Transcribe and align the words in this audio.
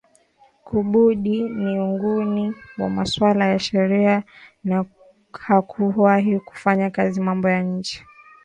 Kabudi 0.67 1.37
ni 1.61 1.73
nguli 1.79 2.55
wa 2.77 2.89
masuala 2.89 3.47
ya 3.47 3.59
sheria 3.59 4.23
na 4.63 4.85
hakuwahi 5.33 6.39
kufanya 6.39 6.89
kazi 6.89 7.21
mambo 7.21 7.49
ya 7.49 7.63
nje 7.63 8.05